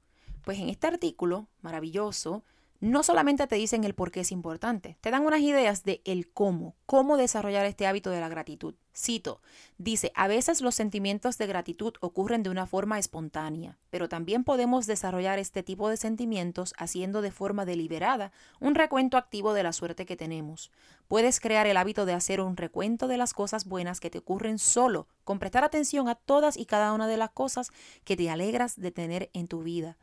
Pues 0.44 0.58
en 0.58 0.70
este 0.70 0.88
artículo 0.88 1.48
maravilloso 1.62 2.44
no 2.80 3.04
solamente 3.04 3.48
te 3.48 3.56
dicen 3.56 3.84
el 3.84 3.96
por 3.96 4.12
qué 4.12 4.22
es 4.22 4.32
importante, 4.32 4.98
te 5.02 5.12
dan 5.12 5.26
unas 5.26 5.42
ideas 5.42 5.84
de 5.84 6.02
el 6.06 6.30
cómo, 6.30 6.76
cómo 6.86 7.18
desarrollar 7.18 7.66
este 7.66 7.88
hábito 7.88 8.12
de 8.12 8.20
la 8.20 8.30
gratitud. 8.30 8.76
Cito, 8.96 9.42
dice, 9.78 10.12
a 10.16 10.28
veces 10.28 10.62
los 10.62 10.74
sentimientos 10.74 11.38
de 11.38 11.46
gratitud 11.46 11.94
ocurren 12.02 12.42
de 12.42 12.50
una 12.50 12.66
forma 12.66 12.98
espontánea, 12.98 13.78
pero 13.90 14.10
también 14.10 14.44
podemos 14.44 14.88
desarrollar 14.88 15.38
este 15.38 15.62
tipo 15.62 15.90
de 15.90 15.98
sentimientos 15.98 16.74
haciendo 16.78 17.22
de 17.22 17.32
forma 17.32 17.66
deliberada 17.66 18.32
un 18.60 18.74
recuento 18.74 19.18
activo 19.18 19.54
de 19.54 19.64
la 19.64 19.74
suerte 19.74 20.06
que 20.06 20.18
tenemos. 20.18 20.72
Puedes 21.08 21.40
crear 21.40 21.68
el 21.68 21.78
hábito 21.78 22.06
de 22.06 22.14
hacer 22.14 22.42
un 22.42 22.58
recuento 22.58 23.08
de 23.08 23.18
las 23.18 23.34
cosas 23.34 23.66
buenas 23.66 24.00
que 24.00 24.10
te 24.10 24.18
ocurren 24.18 24.58
solo, 24.58 25.08
con 25.24 25.40
prestar 25.40 25.64
atención 25.64 26.10
a 26.10 26.16
todas 26.16 26.58
y 26.58 26.66
cada 26.66 26.94
una 26.94 27.08
de 27.08 27.18
las 27.18 27.30
cosas 27.30 27.72
que 28.04 28.18
te 28.18 28.30
alegras 28.30 28.80
de 28.80 28.92
tener 28.92 29.30
en 29.34 29.48
tu 29.48 29.62
vida. 29.62 29.98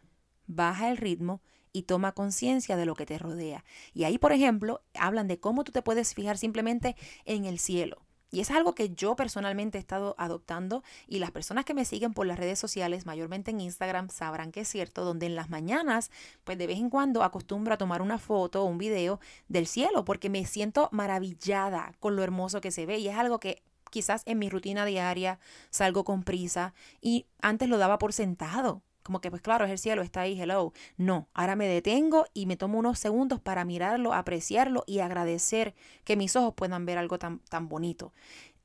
Baja 0.47 0.91
el 0.91 0.99
ritmo 0.99 1.41
y 1.75 1.83
toma 1.83 2.13
conciencia 2.13 2.77
de 2.77 2.87
lo 2.87 2.95
que 2.95 3.05
te 3.05 3.19
rodea. 3.19 3.65
Y 3.93 4.05
ahí, 4.05 4.17
por 4.17 4.33
ejemplo, 4.33 4.81
hablan 4.95 5.29
de 5.29 5.41
cómo 5.41 5.65
tú 5.65 5.73
te 5.73 5.83
puedes 5.83 6.15
fijar 6.15 6.39
simplemente 6.39 6.97
en 7.27 7.45
el 7.45 7.59
cielo. 7.59 8.01
Y 8.31 8.41
es 8.41 8.51
algo 8.51 8.75
que 8.75 8.91
yo 8.91 9.15
personalmente 9.15 9.79
he 9.79 9.81
estado 9.81 10.15
adoptando 10.19 10.83
y 11.07 11.19
las 11.19 11.31
personas 11.31 11.65
que 11.65 11.75
me 11.75 11.85
siguen 11.85 12.15
por 12.15 12.27
las 12.27 12.39
redes 12.39 12.59
sociales, 12.59 13.07
mayormente 13.07 13.51
en 13.51 13.61
Instagram, 13.61 14.09
sabrán 14.09 14.51
que 14.51 14.61
es 14.61 14.69
cierto, 14.69 15.05
donde 15.05 15.27
en 15.27 15.37
las 15.37 15.51
mañanas, 15.51 16.11
pues 16.43 16.59
de 16.59 16.67
vez 16.67 16.79
en 16.79 16.91
cuando 16.91 17.23
acostumbro 17.23 17.75
a 17.75 17.79
tomar 17.79 18.03
una 18.03 18.19
foto 18.19 18.63
o 18.63 18.67
un 18.67 18.79
video 18.79 19.21
del 19.49 19.67
cielo 19.67 20.05
porque 20.05 20.31
me 20.31 20.45
siento 20.47 20.89
maravillada 20.91 21.93
con 22.01 22.17
lo 22.17 22.23
hermoso 22.23 22.61
que 22.61 22.73
se 22.73 22.87
ve 22.87 22.99
y 22.99 23.09
es 23.09 23.17
algo 23.17 23.39
que 23.39 23.63
quizás 23.91 24.23
en 24.27 24.41
mi 24.41 24.49
rutina 24.49 24.85
diaria 24.85 25.39
salgo 25.71 26.05
con 26.05 26.25
prisa 26.25 26.75
y 27.01 27.27
antes 27.41 27.69
lo 27.69 27.79
daba 27.79 27.99
por 27.99 28.13
sentado 28.13 28.83
como 29.05 29.21
que 29.21 29.31
pues 29.31 29.43
claro, 29.43 29.67
es 29.67 29.71
el 29.71 29.79
cielo, 29.79 30.03
está 30.03 30.23
ahí, 30.23 30.41
hello. 30.41 30.73
No, 30.97 31.29
ahora 31.35 31.55
me 31.55 31.69
detengo 31.69 32.27
y 32.35 32.47
me 32.47 32.57
tomo 32.57 32.79
unos 32.79 32.99
segundos 32.99 33.39
para 33.41 33.65
mirarlo, 33.65 34.15
apreciarlo 34.15 34.83
y 34.87 34.99
agradecer 34.99 35.75
que 36.05 36.17
mis 36.17 36.35
ojos 36.35 36.55
puedan 36.55 36.87
ver 36.87 36.99
algo 36.99 37.19
tan, 37.19 37.39
tan 37.41 37.69
bonito. 37.69 38.13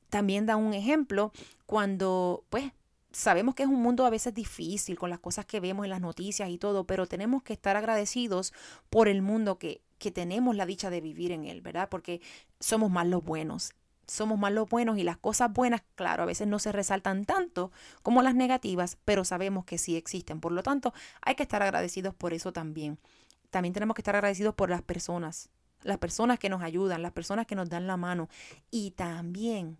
También 0.08 0.46
da 0.46 0.56
un 0.56 0.74
ejemplo 0.74 1.32
cuando 1.66 2.44
pues 2.50 2.72
sabemos 3.12 3.54
que 3.54 3.64
es 3.64 3.68
un 3.68 3.82
mundo 3.82 4.06
a 4.06 4.10
veces 4.10 4.34
difícil 4.34 4.98
con 4.98 5.10
las 5.10 5.20
cosas 5.20 5.44
que 5.44 5.60
vemos 5.60 5.84
en 5.84 5.90
las 5.90 6.00
noticias 6.00 6.48
y 6.48 6.58
todo, 6.58 6.84
pero 6.84 7.06
tenemos 7.06 7.42
que 7.42 7.52
estar 7.52 7.76
agradecidos 7.76 8.52
por 8.88 9.08
el 9.08 9.20
mundo 9.22 9.58
que, 9.58 9.82
que 9.98 10.10
tenemos 10.10 10.56
la 10.56 10.66
dicha 10.66 10.90
de 10.90 11.02
vivir 11.02 11.32
en 11.32 11.44
él, 11.44 11.60
¿verdad? 11.60 11.88
Porque 11.90 12.22
somos 12.60 12.90
más 12.90 13.06
los 13.06 13.22
buenos 13.22 13.74
somos 14.10 14.38
más 14.38 14.52
los 14.52 14.68
buenos 14.68 14.98
y 14.98 15.04
las 15.04 15.16
cosas 15.16 15.52
buenas, 15.52 15.82
claro, 15.94 16.24
a 16.24 16.26
veces 16.26 16.48
no 16.48 16.58
se 16.58 16.72
resaltan 16.72 17.24
tanto 17.24 17.70
como 18.02 18.22
las 18.22 18.34
negativas, 18.34 18.98
pero 19.04 19.24
sabemos 19.24 19.64
que 19.64 19.78
sí 19.78 19.96
existen. 19.96 20.40
Por 20.40 20.52
lo 20.52 20.62
tanto, 20.62 20.92
hay 21.22 21.36
que 21.36 21.42
estar 21.42 21.62
agradecidos 21.62 22.14
por 22.14 22.34
eso 22.34 22.52
también. 22.52 22.98
También 23.50 23.72
tenemos 23.72 23.94
que 23.94 24.02
estar 24.02 24.16
agradecidos 24.16 24.54
por 24.54 24.70
las 24.70 24.82
personas, 24.82 25.48
las 25.82 25.98
personas 25.98 26.38
que 26.38 26.48
nos 26.48 26.62
ayudan, 26.62 27.02
las 27.02 27.12
personas 27.12 27.46
que 27.46 27.54
nos 27.54 27.68
dan 27.68 27.86
la 27.86 27.96
mano 27.96 28.28
y 28.70 28.92
también 28.92 29.78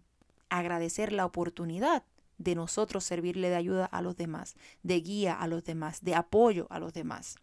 agradecer 0.49 1.13
la 1.13 1.27
oportunidad 1.27 2.05
de 2.39 2.55
nosotros 2.55 3.05
servirle 3.05 3.51
de 3.51 3.57
ayuda 3.57 3.85
a 3.85 4.01
los 4.01 4.17
demás, 4.17 4.57
de 4.83 5.01
guía 5.01 5.35
a 5.35 5.47
los 5.47 5.63
demás, 5.65 6.03
de 6.03 6.15
apoyo 6.15 6.67
a 6.71 6.79
los 6.79 6.95
demás. 6.95 7.37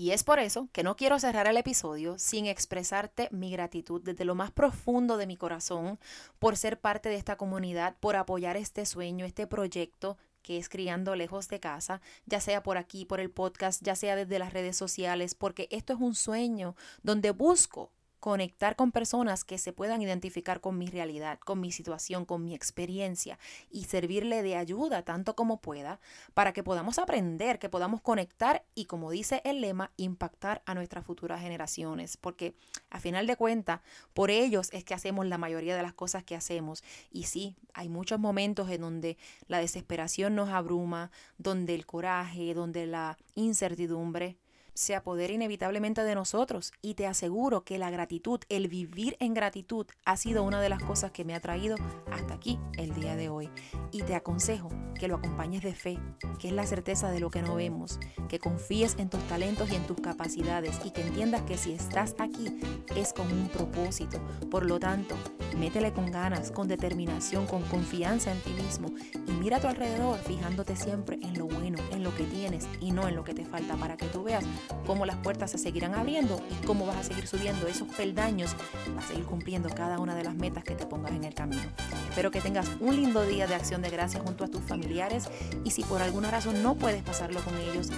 Y 0.00 0.12
es 0.12 0.24
por 0.24 0.38
eso 0.38 0.70
que 0.72 0.82
no 0.82 0.96
quiero 0.96 1.18
cerrar 1.18 1.46
el 1.46 1.58
episodio 1.58 2.18
sin 2.18 2.46
expresarte 2.46 3.28
mi 3.32 3.50
gratitud 3.50 4.00
desde 4.02 4.24
lo 4.24 4.34
más 4.34 4.50
profundo 4.50 5.18
de 5.18 5.26
mi 5.26 5.36
corazón 5.36 5.98
por 6.38 6.56
ser 6.56 6.80
parte 6.80 7.10
de 7.10 7.16
esta 7.16 7.36
comunidad, 7.36 7.98
por 8.00 8.16
apoyar 8.16 8.56
este 8.56 8.86
sueño, 8.86 9.26
este 9.26 9.46
proyecto 9.46 10.16
que 10.40 10.56
es 10.56 10.70
criando 10.70 11.16
lejos 11.16 11.48
de 11.48 11.60
casa, 11.60 12.00
ya 12.24 12.40
sea 12.40 12.62
por 12.62 12.78
aquí, 12.78 13.04
por 13.04 13.20
el 13.20 13.30
podcast, 13.30 13.82
ya 13.82 13.94
sea 13.94 14.16
desde 14.16 14.38
las 14.38 14.54
redes 14.54 14.74
sociales, 14.74 15.34
porque 15.34 15.68
esto 15.70 15.92
es 15.92 16.00
un 16.00 16.14
sueño 16.14 16.76
donde 17.02 17.32
busco 17.32 17.92
conectar 18.20 18.76
con 18.76 18.92
personas 18.92 19.44
que 19.44 19.58
se 19.58 19.72
puedan 19.72 20.02
identificar 20.02 20.60
con 20.60 20.78
mi 20.78 20.86
realidad, 20.86 21.38
con 21.40 21.60
mi 21.60 21.72
situación, 21.72 22.24
con 22.24 22.44
mi 22.44 22.54
experiencia 22.54 23.38
y 23.70 23.84
servirle 23.84 24.42
de 24.42 24.56
ayuda 24.56 25.02
tanto 25.02 25.34
como 25.34 25.60
pueda 25.60 25.98
para 26.34 26.52
que 26.52 26.62
podamos 26.62 26.98
aprender, 26.98 27.58
que 27.58 27.68
podamos 27.68 28.02
conectar 28.02 28.62
y 28.74 28.84
como 28.84 29.10
dice 29.10 29.40
el 29.44 29.60
lema, 29.60 29.90
impactar 29.96 30.62
a 30.66 30.74
nuestras 30.74 31.04
futuras 31.04 31.40
generaciones, 31.40 32.16
porque 32.16 32.54
a 32.90 33.00
final 33.00 33.26
de 33.26 33.36
cuentas, 33.36 33.80
por 34.14 34.30
ellos 34.30 34.68
es 34.72 34.84
que 34.84 34.94
hacemos 34.94 35.26
la 35.26 35.38
mayoría 35.38 35.74
de 35.74 35.82
las 35.82 35.94
cosas 35.94 36.22
que 36.22 36.36
hacemos. 36.36 36.84
Y 37.10 37.24
sí, 37.24 37.56
hay 37.72 37.88
muchos 37.88 38.20
momentos 38.20 38.68
en 38.70 38.82
donde 38.82 39.16
la 39.48 39.58
desesperación 39.58 40.34
nos 40.34 40.50
abruma, 40.50 41.10
donde 41.38 41.74
el 41.74 41.86
coraje, 41.86 42.54
donde 42.54 42.86
la 42.86 43.16
incertidumbre 43.34 44.36
se 44.80 44.94
apodera 44.94 45.34
inevitablemente 45.34 46.02
de 46.04 46.14
nosotros 46.14 46.72
y 46.80 46.94
te 46.94 47.06
aseguro 47.06 47.64
que 47.64 47.76
la 47.76 47.90
gratitud, 47.90 48.40
el 48.48 48.66
vivir 48.66 49.14
en 49.20 49.34
gratitud 49.34 49.86
ha 50.06 50.16
sido 50.16 50.42
una 50.42 50.62
de 50.62 50.70
las 50.70 50.82
cosas 50.82 51.10
que 51.10 51.22
me 51.22 51.34
ha 51.34 51.40
traído 51.40 51.76
hasta 52.10 52.32
aquí 52.32 52.58
el 52.78 52.94
día 52.94 53.14
de 53.14 53.28
hoy. 53.28 53.50
Y 53.92 54.02
te 54.04 54.14
aconsejo 54.14 54.70
que 54.98 55.06
lo 55.06 55.16
acompañes 55.16 55.62
de 55.62 55.74
fe, 55.74 55.98
que 56.38 56.48
es 56.48 56.54
la 56.54 56.66
certeza 56.66 57.10
de 57.10 57.20
lo 57.20 57.30
que 57.30 57.42
no 57.42 57.56
vemos, 57.56 57.98
que 58.28 58.38
confíes 58.38 58.96
en 58.98 59.10
tus 59.10 59.22
talentos 59.28 59.70
y 59.70 59.74
en 59.74 59.86
tus 59.86 60.00
capacidades 60.00 60.80
y 60.82 60.92
que 60.92 61.02
entiendas 61.02 61.42
que 61.42 61.58
si 61.58 61.72
estás 61.72 62.14
aquí 62.18 62.60
es 62.96 63.12
con 63.12 63.30
un 63.30 63.48
propósito. 63.48 64.18
Por 64.50 64.64
lo 64.64 64.80
tanto, 64.80 65.14
métele 65.58 65.92
con 65.92 66.10
ganas, 66.10 66.50
con 66.50 66.68
determinación, 66.68 67.46
con 67.46 67.62
confianza 67.64 68.32
en 68.32 68.40
ti 68.40 68.50
mismo 68.50 68.88
y 69.26 69.30
mira 69.32 69.58
a 69.58 69.60
tu 69.60 69.68
alrededor 69.68 70.18
fijándote 70.20 70.74
siempre 70.74 71.18
en 71.22 71.38
lo 71.38 71.46
bueno, 71.46 71.78
en 71.92 72.02
lo 72.02 72.14
que 72.14 72.24
tienes 72.24 72.66
y 72.80 72.92
no 72.92 73.06
en 73.08 73.16
lo 73.16 73.24
que 73.24 73.34
te 73.34 73.44
falta 73.44 73.76
para 73.76 73.98
que 73.98 74.06
tú 74.06 74.22
veas 74.22 74.44
cómo 74.86 75.06
las 75.06 75.16
puertas 75.16 75.50
se 75.50 75.58
seguirán 75.58 75.94
abriendo 75.94 76.40
y 76.50 76.66
cómo 76.66 76.86
vas 76.86 76.96
a 76.96 77.02
seguir 77.02 77.26
subiendo 77.26 77.66
esos 77.66 77.88
peldaños 77.88 78.54
para 78.94 79.06
seguir 79.06 79.24
cumpliendo 79.24 79.68
cada 79.68 79.98
una 79.98 80.14
de 80.14 80.24
las 80.24 80.34
metas 80.34 80.64
que 80.64 80.74
te 80.74 80.86
pongas 80.86 81.12
en 81.12 81.24
el 81.24 81.34
camino. 81.34 81.62
Espero 82.08 82.30
que 82.30 82.40
tengas 82.40 82.68
un 82.80 82.96
lindo 82.96 83.22
día 83.26 83.46
de 83.46 83.54
acción 83.54 83.82
de 83.82 83.90
gracias 83.90 84.22
junto 84.22 84.44
a 84.44 84.48
tus 84.48 84.62
familiares 84.62 85.28
y 85.64 85.70
si 85.70 85.82
por 85.84 86.02
alguna 86.02 86.30
razón 86.30 86.62
no 86.62 86.74
puedes 86.74 87.02
pasarlo 87.02 87.40
con 87.44 87.56
ellos, 87.56 87.90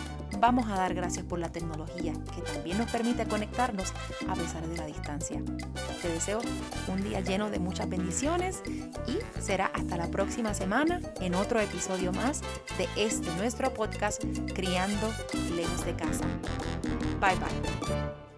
vamos 0.42 0.68
a 0.68 0.74
dar 0.74 0.92
gracias 0.92 1.24
por 1.24 1.38
la 1.38 1.52
tecnología 1.52 2.12
que 2.34 2.42
también 2.42 2.76
nos 2.76 2.90
permite 2.90 3.26
conectarnos 3.26 3.92
a 4.28 4.34
pesar 4.34 4.66
de 4.66 4.76
la 4.76 4.86
distancia. 4.86 5.40
Te 6.02 6.08
deseo 6.08 6.40
un 6.88 7.00
día 7.00 7.20
lleno 7.20 7.48
de 7.48 7.60
muchas 7.60 7.88
bendiciones 7.88 8.60
y 9.06 9.18
será 9.40 9.66
hasta 9.66 9.96
la 9.96 10.10
próxima 10.10 10.52
semana 10.52 11.00
en 11.20 11.36
otro 11.36 11.60
episodio 11.60 12.12
más 12.12 12.40
de 12.76 12.88
este 12.96 13.30
nuestro 13.36 13.72
podcast 13.72 14.24
Criando 14.52 15.12
lejos 15.54 15.86
de 15.86 15.94
casa. 15.94 16.24
Bye 17.20 17.36
bye. 17.36 18.31